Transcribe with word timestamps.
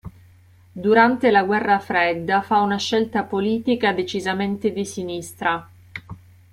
Durante 0.83 1.29
la 1.35 1.43
guerra 1.43 1.79
fredda 1.79 2.41
fa 2.41 2.61
una 2.61 2.77
scelta 2.77 3.21
politica 3.21 3.93
decisamente 3.93 4.73
di 4.73 4.83
sinistra. 4.83 5.69